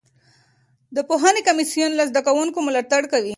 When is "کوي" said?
3.11-3.29